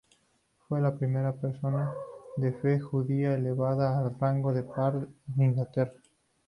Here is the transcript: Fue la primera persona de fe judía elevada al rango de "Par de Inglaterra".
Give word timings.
Fue 0.67 0.81
la 0.81 0.95
primera 0.97 1.31
persona 1.31 1.93
de 2.35 2.53
fe 2.53 2.79
judía 2.79 3.35
elevada 3.35 3.99
al 3.99 4.17
rango 4.19 4.51
de 4.51 4.63
"Par 4.63 5.07
de 5.27 5.45
Inglaterra". 5.45 5.93